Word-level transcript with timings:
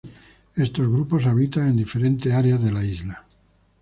Estos 0.55 0.87
grupos 0.87 1.27
habitan 1.27 1.67
en 1.67 1.77
diferentes 1.77 2.33
áreas 2.33 2.59
de 2.63 2.71
la 2.71 2.83
isla. 2.83 3.23